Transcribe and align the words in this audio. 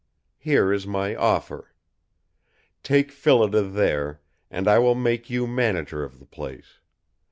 Here 0.39 0.73
is 0.73 0.87
my 0.87 1.15
offer. 1.15 1.75
Take 2.81 3.11
Phillida 3.11 3.61
there, 3.61 4.19
and 4.49 4.67
I 4.67 4.79
will 4.79 4.95
make 4.95 5.29
you 5.29 5.45
manager 5.45 6.03
of 6.03 6.17
the 6.17 6.25
place. 6.25 6.79